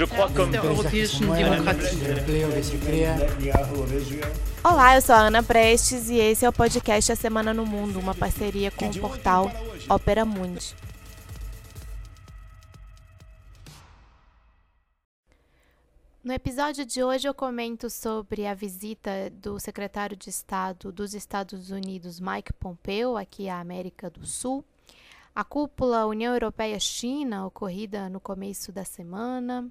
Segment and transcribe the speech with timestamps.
[0.00, 1.98] Je crois comme europäischen Demokratie.
[4.64, 7.98] Olá, eu sou a Ana Prestes e esse é o podcast A Semana no Mundo,
[7.98, 9.50] uma parceria com o portal
[9.90, 10.74] Opera Mundi.
[16.24, 21.70] No episódio de hoje eu comento sobre a visita do secretário de Estado dos Estados
[21.70, 24.64] Unidos, Mike Pompeo, aqui à América do Sul,
[25.34, 29.70] a cúpula União Europeia-China, ocorrida no começo da semana,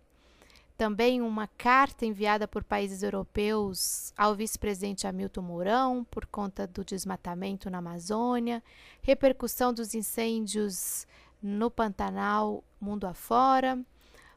[0.80, 7.70] também uma carta enviada por países europeus ao vice-presidente Hamilton Mourão por conta do desmatamento
[7.70, 8.64] na Amazônia,
[9.02, 11.06] repercussão dos incêndios
[11.44, 13.78] no Pantanal mundo afora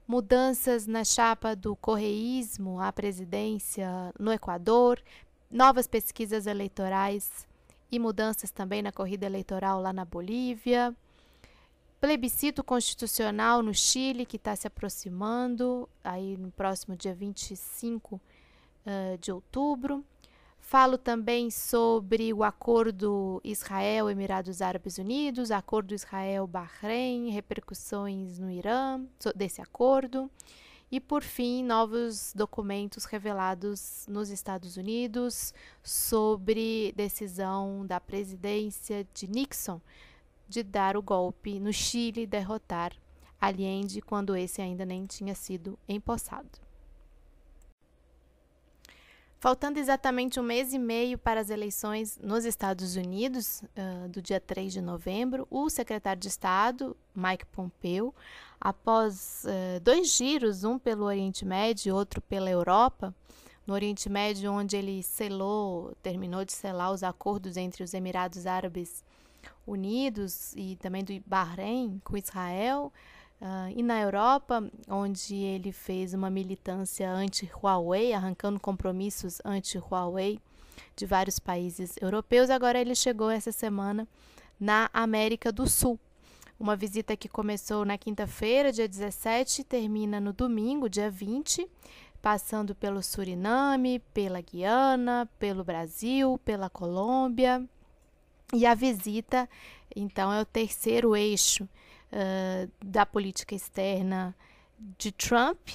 [0.04, 5.00] mudanças na chapa do correísmo à presidência no Equador,
[5.48, 7.46] novas pesquisas eleitorais
[7.88, 10.92] e mudanças também na corrida eleitoral lá na Bolívia,
[12.02, 19.30] plebiscito constitucional no Chile que está se aproximando, aí no próximo dia 25 uh, de
[19.30, 20.04] outubro.
[20.58, 29.00] Falo também sobre o acordo Israel-Emirados Árabes Unidos, acordo Israel-Bahrein, repercussões no Irã
[29.36, 30.28] desse acordo.
[30.90, 39.80] E, por fim, novos documentos revelados nos Estados Unidos sobre decisão da presidência de Nixon
[40.52, 42.92] de dar o golpe no Chile e derrotar
[43.40, 46.60] Allende quando esse ainda nem tinha sido empossado.
[49.40, 54.38] Faltando exatamente um mês e meio para as eleições nos Estados Unidos, uh, do dia
[54.38, 58.14] 3 de novembro, o secretário de Estado, Mike Pompeo,
[58.60, 63.12] após uh, dois giros, um pelo Oriente Médio e outro pela Europa,
[63.66, 68.90] no Oriente Médio, onde ele selou, terminou de selar os acordos entre os Emirados Árabes
[68.90, 69.21] Unidos
[70.56, 72.92] e também do Bahrein com Israel,
[73.42, 80.38] Uh, e na Europa, onde ele fez uma militância anti-Huawei, arrancando compromissos anti-Huawei
[80.94, 84.06] de vários países europeus, agora ele chegou essa semana
[84.60, 85.98] na América do Sul.
[86.56, 91.68] Uma visita que começou na quinta-feira, dia 17, e termina no domingo, dia 20,
[92.22, 97.68] passando pelo Suriname, pela Guiana, pelo Brasil, pela Colômbia.
[98.54, 99.48] E a visita,
[99.96, 104.36] então, é o terceiro eixo uh, da política externa
[104.98, 105.70] de Trump,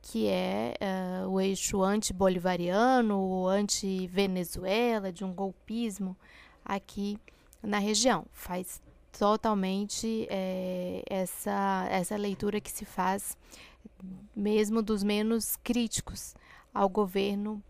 [0.00, 6.16] que é uh, o eixo anti-bolivariano, anti-Venezuela, de um golpismo
[6.64, 7.16] aqui
[7.62, 8.26] na região.
[8.32, 8.82] Faz
[9.16, 13.36] totalmente é, essa, essa leitura que se faz
[14.34, 16.34] mesmo dos menos críticos
[16.74, 17.62] ao governo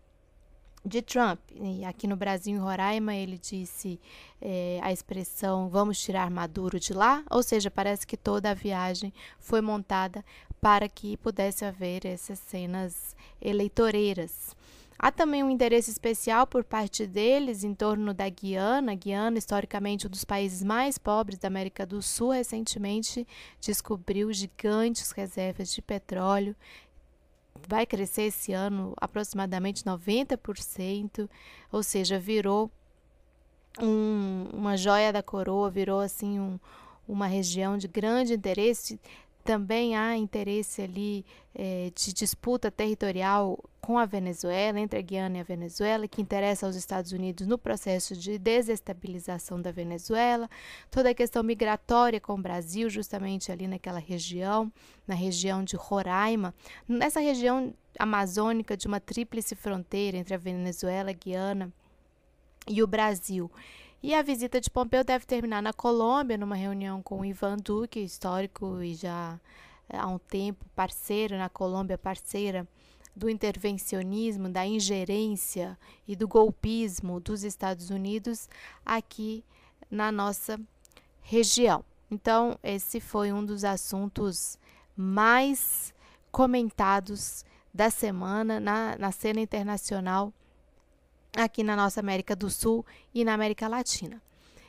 [0.85, 1.39] de Trump.
[1.55, 3.99] E aqui no Brasil, em Roraima, ele disse
[4.41, 9.13] é, a expressão vamos tirar Maduro de lá, ou seja, parece que toda a viagem
[9.39, 10.23] foi montada
[10.59, 14.55] para que pudesse haver essas cenas eleitoreiras.
[14.97, 18.95] Há também um interesse especial por parte deles em torno da Guiana.
[18.95, 23.27] Guiana, historicamente, um dos países mais pobres da América do Sul, recentemente
[23.59, 26.55] descobriu gigantes reservas de petróleo
[27.67, 31.29] vai crescer esse ano aproximadamente 90%,
[31.71, 32.71] ou seja, virou
[33.81, 36.59] um, uma joia da coroa, virou assim um,
[37.07, 38.99] uma região de grande interesse
[39.43, 45.39] também há interesse ali é, de disputa territorial com a Venezuela, entre a Guiana e
[45.41, 50.49] a Venezuela, que interessa aos Estados Unidos no processo de desestabilização da Venezuela,
[50.89, 54.71] toda a questão migratória com o Brasil, justamente ali naquela região,
[55.05, 56.55] na região de Roraima,
[56.87, 61.69] nessa região amazônica de uma tríplice fronteira entre a Venezuela, a Guiana
[62.67, 63.51] e o Brasil.
[64.03, 68.83] E a visita de Pompeu deve terminar na Colômbia, numa reunião com Ivan Duque, histórico
[68.83, 69.39] e já
[69.87, 72.67] eh, há um tempo parceiro na Colômbia, parceira
[73.15, 78.49] do intervencionismo, da ingerência e do golpismo dos Estados Unidos
[78.85, 79.41] aqui
[79.89, 80.59] na nossa
[81.21, 81.81] região.
[82.11, 84.59] Então, esse foi um dos assuntos
[84.97, 85.93] mais
[86.29, 90.33] comentados da semana na, na cena internacional
[91.35, 94.21] aqui na nossa América do Sul e na América Latina.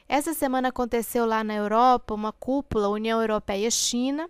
[0.09, 4.29] Essa semana aconteceu lá na Europa uma cúpula União Europeia-China.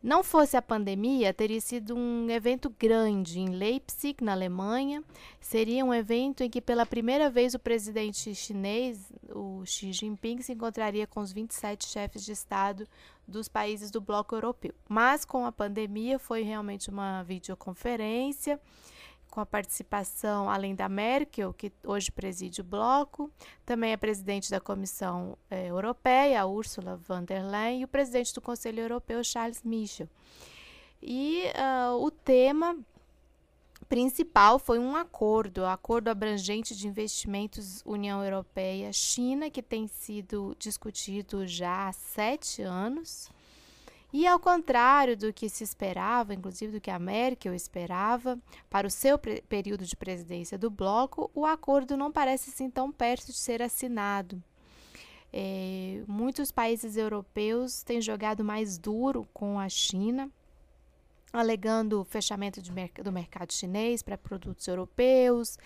[0.00, 5.02] Não fosse a pandemia, teria sido um evento grande em Leipzig, na Alemanha.
[5.40, 10.52] Seria um evento em que, pela primeira vez, o presidente chinês, o Xi Jinping, se
[10.52, 12.86] encontraria com os 27 chefes de Estado
[13.26, 14.72] dos países do bloco europeu.
[14.88, 18.60] Mas, com a pandemia, foi realmente uma videoconferência
[19.38, 23.30] com a participação, além da Merkel, que hoje preside o bloco,
[23.64, 28.40] também a presidente da Comissão eh, Europeia, Ursula von der Leyen, e o presidente do
[28.40, 30.08] Conselho Europeu, Charles Michel.
[31.00, 32.76] E uh, o tema
[33.88, 41.46] principal foi um acordo, o acordo abrangente de investimentos União Europeia-China, que tem sido discutido
[41.46, 43.30] já há sete anos.
[44.12, 48.38] E ao contrário do que se esperava, inclusive do que a Merkel esperava,
[48.70, 53.26] para o seu período de presidência do bloco, o acordo não parece assim tão perto
[53.26, 54.42] de ser assinado.
[55.30, 60.30] É, muitos países europeus têm jogado mais duro com a China,
[61.30, 65.58] alegando fechamento do mercado chinês para produtos europeus,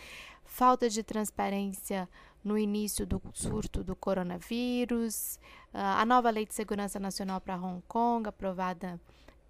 [0.44, 2.08] falta de transparência
[2.44, 5.38] no início do surto do coronavírus,
[5.72, 9.00] uh, a nova Lei de Segurança Nacional para Hong Kong, aprovada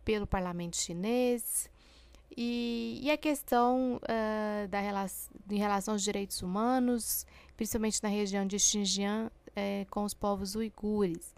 [0.04, 1.70] pelo parlamento chinês,
[2.36, 8.46] e, e a questão uh, da relação, em relação aos direitos humanos, principalmente na região
[8.46, 11.34] de Xinjiang, eh, com os povos uigures.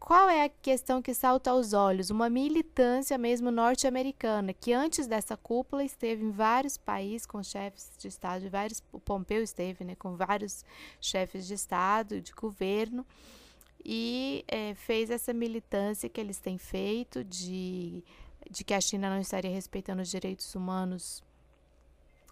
[0.00, 2.08] Qual é a questão que salta aos olhos?
[2.08, 8.08] Uma militância mesmo norte-americana, que antes dessa cúpula esteve em vários países com chefes de
[8.08, 10.64] Estado, vários, o Pompeu esteve né, com vários
[11.00, 13.04] chefes de Estado, de governo,
[13.84, 18.04] e é, fez essa militância que eles têm feito de,
[18.50, 21.22] de que a China não estaria respeitando os direitos humanos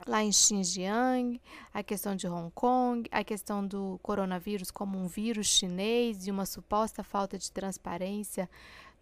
[0.04, 1.40] lá em Xinjiang,
[1.72, 6.44] a questão de Hong Kong, a questão do coronavírus como um vírus chinês e uma
[6.44, 8.50] suposta falta de transparência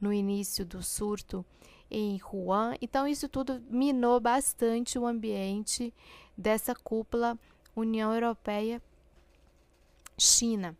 [0.00, 1.44] no início do surto
[1.90, 2.74] em Wuhan.
[2.80, 5.92] Então, isso tudo minou bastante o ambiente
[6.36, 7.38] dessa cúpula
[7.74, 10.76] União Europeia-China.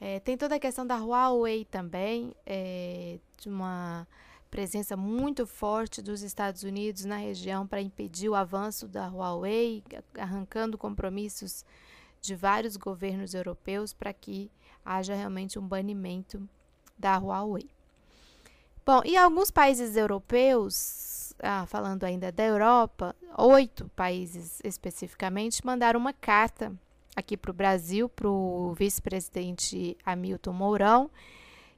[0.00, 4.06] É, tem toda a questão da Huawei também, é, de uma
[4.52, 9.82] presença muito forte dos Estados Unidos na região para impedir o avanço da Huawei,
[10.18, 11.64] arrancando compromissos
[12.20, 14.50] de vários governos europeus para que
[14.84, 16.46] haja realmente um banimento
[16.98, 17.66] da Huawei.
[18.84, 26.12] Bom, e alguns países europeus, ah, falando ainda da Europa, oito países especificamente, mandaram uma
[26.12, 26.70] carta
[27.16, 31.10] aqui para o Brasil, para o vice-presidente Hamilton Mourão,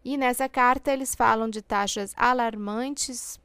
[0.04, 3.40] e nessa carta eles falam de taxas alarmantes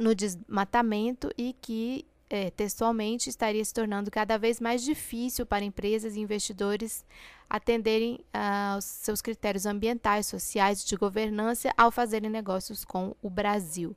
[0.00, 6.16] no desmatamento e que é, textualmente estaria se tornando cada vez mais difícil para empresas
[6.16, 7.04] e investidores
[7.48, 13.28] atenderem uh, aos seus critérios ambientais, sociais e de governança ao fazerem negócios com o
[13.28, 13.94] Brasil.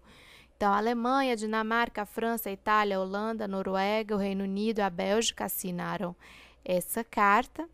[0.58, 4.44] Então, a Alemanha, a Dinamarca, a França, a Itália, a Holanda, a Noruega, o Reino
[4.44, 6.14] Unido a Bélgica assinaram
[6.66, 7.70] essa carta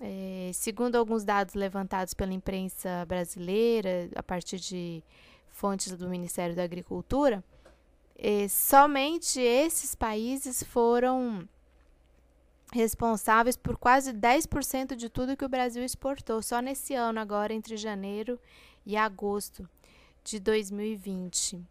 [0.00, 5.02] é, segundo alguns dados levantados pela imprensa brasileira, a partir de
[5.48, 7.42] fontes do Ministério da Agricultura,
[8.16, 11.48] é, somente esses países foram
[12.72, 17.76] responsáveis por quase 10% de tudo que o Brasil exportou, só nesse ano, agora entre
[17.76, 18.38] janeiro
[18.84, 19.68] e agosto
[20.22, 21.64] de 2020.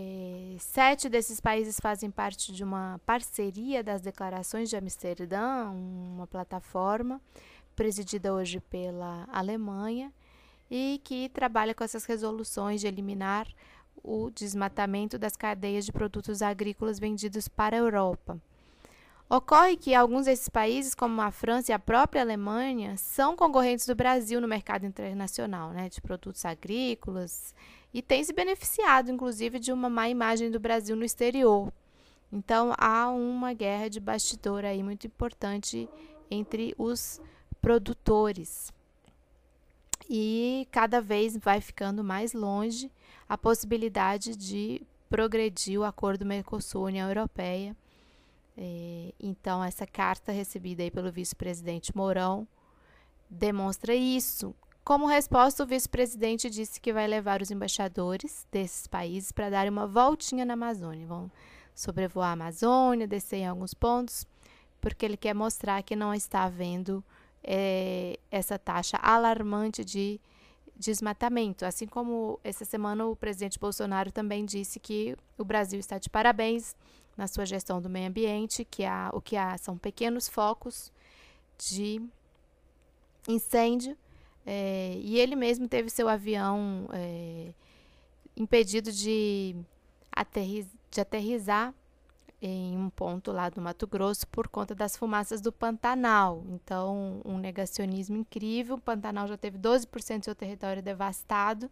[0.00, 7.20] É, sete desses países fazem parte de uma parceria das declarações de Amsterdã, uma plataforma
[7.74, 10.12] presidida hoje pela Alemanha
[10.70, 13.48] e que trabalha com essas resoluções de eliminar
[14.00, 18.40] o desmatamento das cadeias de produtos agrícolas vendidos para a Europa.
[19.28, 23.96] Ocorre que alguns desses países, como a França e a própria Alemanha, são concorrentes do
[23.96, 27.52] Brasil no mercado internacional né, de produtos agrícolas
[27.98, 31.72] e têm se beneficiado, inclusive, de uma má imagem do Brasil no exterior.
[32.32, 35.88] Então, há uma guerra de bastidor aí muito importante
[36.30, 37.20] entre os
[37.60, 38.72] produtores.
[40.08, 42.88] E cada vez vai ficando mais longe
[43.28, 47.76] a possibilidade de progredir o acordo Mercosul-União Europeia.
[48.56, 52.46] É, então, essa carta recebida aí pelo vice-presidente Mourão
[53.28, 54.54] demonstra isso.
[54.88, 59.86] Como resposta, o vice-presidente disse que vai levar os embaixadores desses países para dar uma
[59.86, 61.06] voltinha na Amazônia.
[61.06, 61.30] Vão
[61.74, 64.26] sobrevoar a Amazônia, descer em alguns pontos,
[64.80, 67.04] porque ele quer mostrar que não está havendo
[67.44, 70.18] é, essa taxa alarmante de
[70.74, 71.66] desmatamento.
[71.66, 76.74] Assim como essa semana o presidente Bolsonaro também disse que o Brasil está de parabéns
[77.14, 80.90] na sua gestão do meio ambiente, que há, o que há são pequenos focos
[81.58, 82.00] de
[83.28, 83.94] incêndio
[84.50, 87.52] é, e ele mesmo teve seu avião é,
[88.34, 89.54] impedido de,
[90.10, 91.74] aterriz, de aterrizar
[92.40, 96.46] em um ponto lá do Mato Grosso por conta das fumaças do Pantanal.
[96.48, 98.76] Então, um negacionismo incrível.
[98.76, 101.70] O Pantanal já teve 12% do seu território devastado.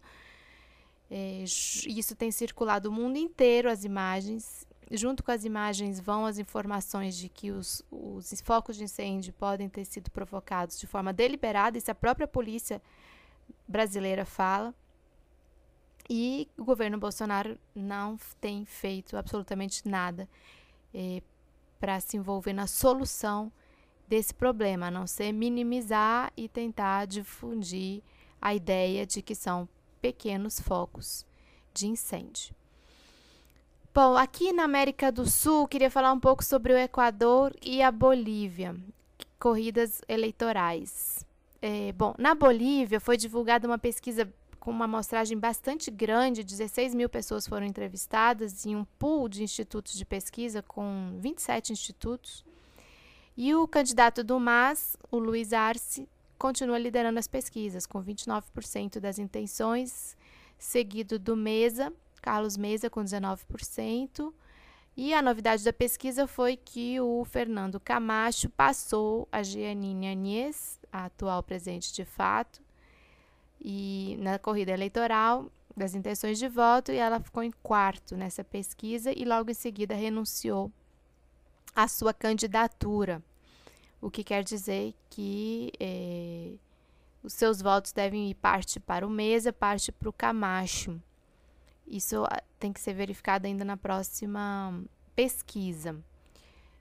[1.09, 4.66] É, isso tem circulado o mundo inteiro, as imagens.
[4.89, 9.67] Junto com as imagens vão as informações de que os, os focos de incêndio podem
[9.67, 12.81] ter sido provocados de forma deliberada, isso a própria polícia
[13.67, 14.73] brasileira fala.
[16.09, 20.27] E o governo Bolsonaro não tem feito absolutamente nada
[20.93, 21.21] eh,
[21.81, 23.51] para se envolver na solução
[24.07, 28.01] desse problema, a não ser minimizar e tentar difundir
[28.41, 29.67] a ideia de que são
[30.01, 31.25] pequenos focos
[31.73, 32.55] de incêndio.
[33.99, 37.91] Bom, aqui na América do Sul, queria falar um pouco sobre o Equador e a
[37.91, 38.75] Bolívia,
[39.39, 41.25] corridas eleitorais.
[41.59, 47.09] É, bom, na Bolívia foi divulgada uma pesquisa com uma amostragem bastante grande, 16 mil
[47.09, 52.45] pessoas foram entrevistadas em um pool de institutos de pesquisa com 27 institutos.
[53.35, 59.17] E o candidato do MAS, o Luiz Arce, continua liderando as pesquisas, com 29% das
[59.17, 60.15] intenções,
[60.55, 61.91] seguido do Mesa,
[62.27, 64.33] Carlos Mesa, com 19%.
[64.97, 71.05] E a novidade da pesquisa foi que o Fernando Camacho passou a Giannine Anies, a
[71.05, 72.61] atual presidente de fato,
[73.61, 79.09] e na corrida eleitoral das intenções de voto, e ela ficou em quarto nessa pesquisa
[79.17, 80.69] e logo em seguida renunciou
[81.73, 83.23] à sua candidatura,
[84.01, 86.55] o que quer dizer que eh,
[87.23, 91.01] os seus votos devem ir parte para o Mesa, parte para o Camacho.
[91.87, 94.83] Isso ah, tem que ser verificado ainda na próxima
[95.15, 95.95] pesquisa.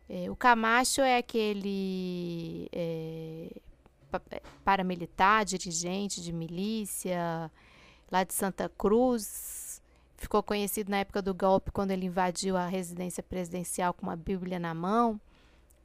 [0.09, 3.61] É, o Camacho é aquele é,
[4.65, 7.51] paramilitar, dirigente de milícia
[8.11, 9.83] lá de Santa Cruz.
[10.17, 14.59] Ficou conhecido na época do golpe quando ele invadiu a residência presidencial com uma Bíblia
[14.59, 15.21] na mão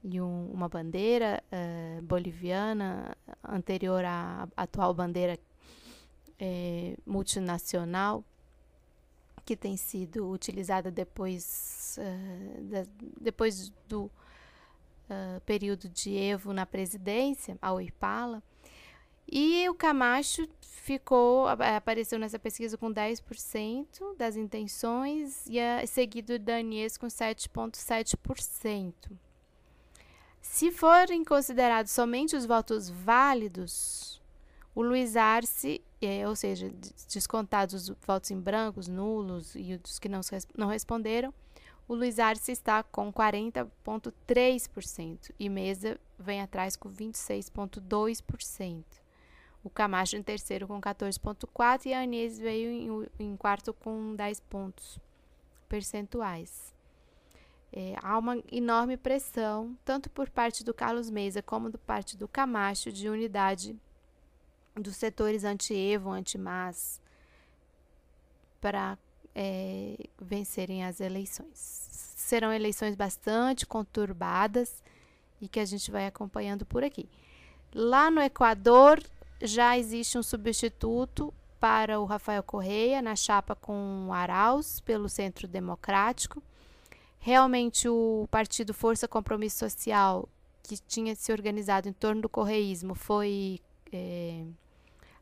[0.04, 5.38] e um, uma bandeira uh, boliviana anterior à atual bandeira
[6.40, 8.24] é, multinacional
[9.52, 12.86] que tem sido utilizada depois, uh, da,
[13.20, 18.42] depois do uh, período de Evo na presidência, a Oipala.
[19.30, 26.60] E o Camacho ficou, apareceu nessa pesquisa com 10% das intenções, e a, seguido da
[26.60, 28.94] Anies com 7,7%.
[30.40, 34.21] Se forem considerados somente os votos válidos,
[34.74, 36.72] o Luiz Arce, é, ou seja,
[37.12, 40.22] descontados os votos em brancos, nulos e os que não,
[40.58, 41.34] não responderam,
[41.88, 48.86] o Luiz Arce está com 40,3% e Mesa vem atrás com 26,2%.
[49.64, 54.40] O Camacho em terceiro com 14,4% e a Anês veio em, em, quarto com 10
[54.40, 54.98] pontos
[55.68, 56.74] percentuais.
[57.74, 62.28] É, há uma enorme pressão, tanto por parte do Carlos Mesa como por parte do
[62.28, 63.78] Camacho, de unidade
[64.76, 67.02] dos setores anti-Evo, anti-MAS,
[68.60, 68.98] para
[69.36, 71.90] é, vencerem as eleições.
[72.16, 74.84] Serão eleições bastante conturbadas
[75.42, 77.10] e que a gente vai acompanhando por aqui.
[77.74, 79.02] Lá no Equador
[79.42, 86.42] já existe um substituto para o Rafael Correia na chapa com Arauz pelo Centro Democrático.
[87.20, 90.28] Realmente o partido Força Compromisso Social,
[90.64, 93.60] que tinha se organizado em torno do correísmo, foi
[93.92, 94.44] é,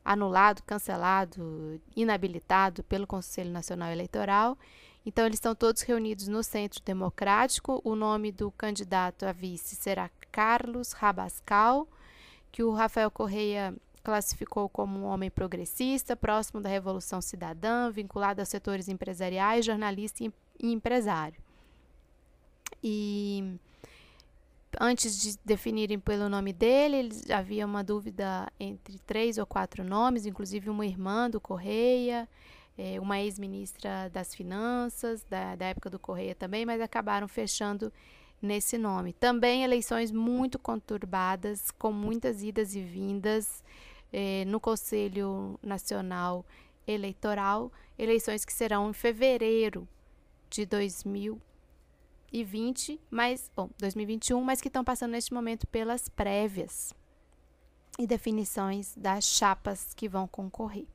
[0.03, 4.57] anulado, cancelado, inabilitado pelo Conselho Nacional Eleitoral.
[5.05, 7.81] Então, eles estão todos reunidos no Centro Democrático.
[7.83, 11.87] O nome do candidato a vice será Carlos Rabascal,
[12.51, 13.73] que o Rafael Correia
[14.03, 20.71] classificou como um homem progressista, próximo da Revolução Cidadã, vinculado aos setores empresariais, jornalista e
[20.71, 21.39] empresário.
[22.83, 23.59] E
[24.79, 30.69] antes de definirem pelo nome dele, havia uma dúvida entre três ou quatro nomes, inclusive
[30.69, 32.27] uma irmã do Correia,
[32.77, 37.91] é, uma ex-ministra das Finanças, da, da época do Correia também, mas acabaram fechando
[38.41, 39.13] nesse nome.
[39.13, 43.63] Também eleições muito conturbadas, com muitas idas e vindas
[44.13, 46.45] é, no Conselho Nacional
[46.87, 49.87] Eleitoral, eleições que serão em fevereiro
[50.49, 51.39] de 2000
[52.31, 56.93] 2020, mas, bom, 2021, mas que estão passando neste momento pelas prévias
[57.97, 60.85] e definições das chapas que vão concorrer.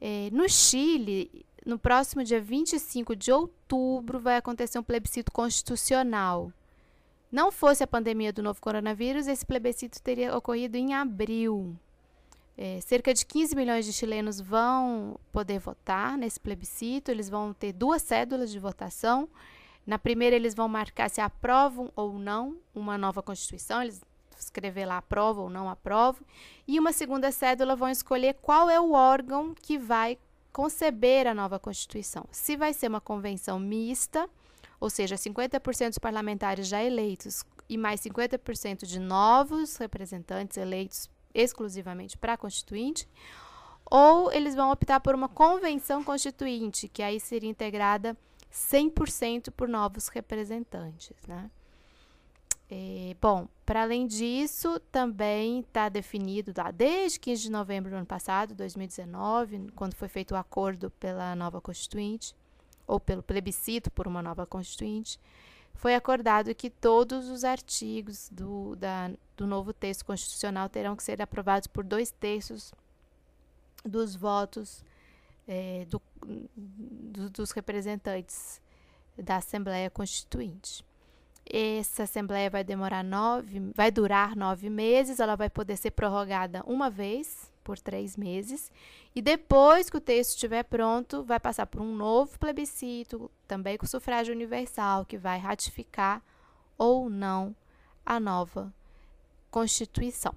[0.00, 6.52] É, no Chile, no próximo dia 25 de outubro, vai acontecer um plebiscito constitucional.
[7.30, 11.76] Não fosse a pandemia do novo coronavírus, esse plebiscito teria ocorrido em abril.
[12.56, 17.72] É, cerca de 15 milhões de chilenos vão poder votar nesse plebiscito, eles vão ter
[17.72, 19.28] duas cédulas de votação
[19.88, 24.02] na primeira, eles vão marcar se aprovam ou não uma nova Constituição, eles
[24.38, 26.20] escrever lá aprovam ou não aprovam.
[26.66, 30.18] E uma segunda cédula vão escolher qual é o órgão que vai
[30.52, 32.26] conceber a nova Constituição.
[32.30, 34.28] Se vai ser uma convenção mista,
[34.78, 42.18] ou seja, 50% dos parlamentares já eleitos e mais 50% de novos representantes eleitos exclusivamente
[42.18, 43.08] para Constituinte,
[43.90, 48.14] ou eles vão optar por uma convenção constituinte, que aí seria integrada
[48.52, 51.50] 100% por novos representantes, né?
[52.70, 58.06] E, bom, para além disso, também está definido lá desde 15 de novembro do ano
[58.06, 62.34] passado, 2019, quando foi feito o acordo pela nova Constituinte,
[62.86, 65.18] ou pelo plebiscito por uma nova Constituinte,
[65.74, 71.22] foi acordado que todos os artigos do, da, do novo texto constitucional terão que ser
[71.22, 72.74] aprovados por dois terços
[73.84, 74.84] dos votos
[75.46, 76.02] é, do,
[76.56, 78.60] do, dos representantes
[79.16, 80.84] da Assembleia Constituinte.
[81.50, 86.90] Essa Assembleia vai demorar nove, vai durar nove meses, ela vai poder ser prorrogada uma
[86.90, 88.72] vez por três meses,
[89.14, 93.86] e depois que o texto estiver pronto, vai passar por um novo plebiscito, também com
[93.86, 96.22] sufrágio universal, que vai ratificar
[96.78, 97.54] ou não
[98.06, 98.72] a nova
[99.50, 100.34] Constituição.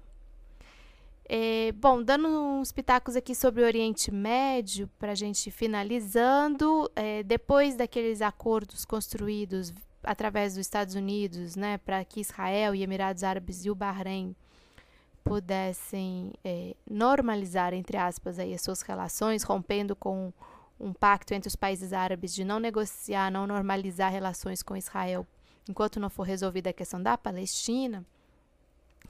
[1.34, 7.22] É, bom, dando uns pitacos aqui sobre o Oriente Médio, para a gente finalizando, é,
[7.22, 9.72] depois daqueles acordos construídos
[10.02, 14.36] através dos Estados Unidos, né, para que Israel e Emirados Árabes e o Bahrein
[15.24, 20.34] pudessem é, normalizar, entre aspas, aí, as suas relações, rompendo com
[20.78, 25.26] um pacto entre os países árabes de não negociar, não normalizar relações com Israel
[25.66, 28.04] enquanto não for resolvida a questão da Palestina.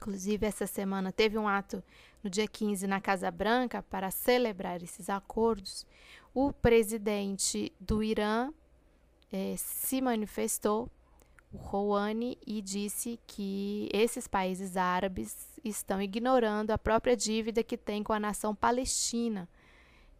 [0.03, 1.81] Inclusive, essa semana teve um ato
[2.21, 5.87] no dia 15 na Casa Branca para celebrar esses acordos.
[6.33, 8.51] O presidente do Irã
[9.31, 10.89] eh, se manifestou,
[11.53, 18.03] o Rouhani, e disse que esses países árabes estão ignorando a própria dívida que tem
[18.03, 19.47] com a nação palestina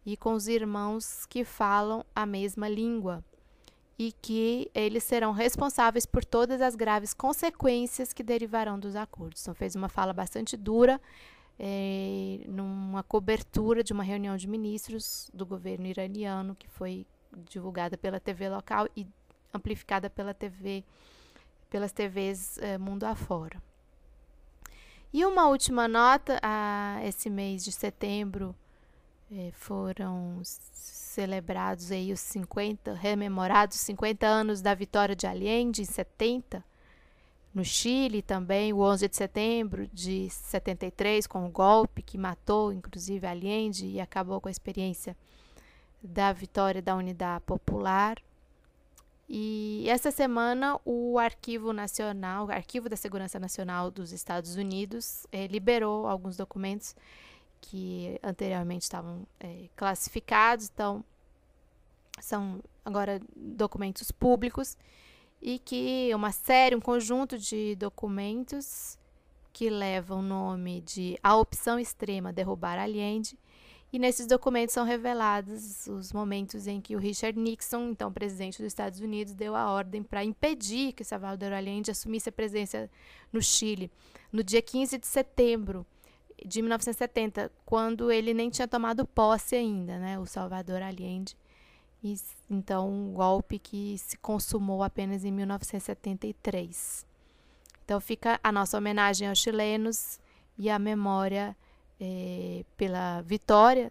[0.06, 3.22] e com os irmãos que falam a mesma língua
[3.98, 9.42] e que eles serão responsáveis por todas as graves consequências que derivarão dos acordos.
[9.42, 11.00] Então, fez uma fala bastante dura
[11.58, 17.06] é, numa cobertura de uma reunião de ministros do governo iraniano que foi
[17.48, 19.06] divulgada pela TV local e
[19.52, 20.84] amplificada pela TV,
[21.70, 23.62] pelas TVs é, mundo afora.
[25.12, 28.54] E uma última nota, a, esse mês de setembro
[29.30, 36.64] é, foram celebrados aí os 50, rememorados 50 anos da vitória de Allende em 70,
[37.54, 43.26] no Chile também, o 11 de setembro de 73, com o golpe que matou inclusive
[43.26, 45.16] Allende e acabou com a experiência
[46.02, 48.18] da vitória da Unidade Popular.
[49.28, 55.46] E essa semana o Arquivo Nacional, o Arquivo da Segurança Nacional dos Estados Unidos, eh,
[55.46, 56.94] liberou alguns documentos
[57.64, 61.02] que anteriormente estavam eh, classificados, então
[62.20, 64.76] são agora documentos públicos
[65.40, 68.98] e que uma série, um conjunto de documentos
[69.52, 73.38] que levam o nome de A Opção Extrema Derrubar Allende
[73.92, 78.66] e nesses documentos são revelados os momentos em que o Richard Nixon, então presidente dos
[78.66, 82.90] Estados Unidos, deu a ordem para impedir que Salvador Allende assumisse a presidência
[83.32, 83.90] no Chile.
[84.32, 85.86] No dia 15 de setembro
[86.44, 91.36] de 1970, quando ele nem tinha tomado posse ainda, né, o Salvador Allende.
[92.02, 92.14] E,
[92.50, 97.06] então, um golpe que se consumou apenas em 1973.
[97.82, 100.20] Então, fica a nossa homenagem aos chilenos
[100.58, 101.56] e a memória
[101.98, 103.90] é, pela vitória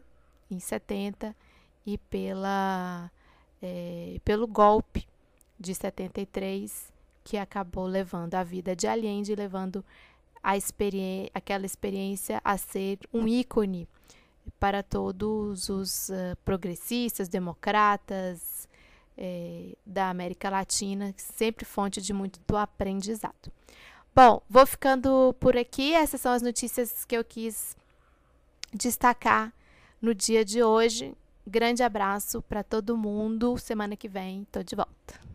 [0.50, 1.36] em 70
[1.86, 3.12] e pela,
[3.62, 5.08] é, pelo golpe
[5.60, 9.84] de 73 que acabou levando a vida de Allende, levando
[10.43, 10.53] a
[11.34, 13.88] aquela experiência a ser um ícone
[14.60, 18.67] para todos os uh, progressistas, democratas
[19.17, 23.51] eh, da América Latina, sempre fonte de muito aprendizado.
[24.15, 25.93] Bom, vou ficando por aqui.
[25.93, 27.75] Essas são as notícias que eu quis
[28.73, 29.53] destacar
[30.01, 31.15] no dia de hoje.
[31.45, 33.58] Grande abraço para todo mundo.
[33.58, 35.33] Semana que vem estou de volta.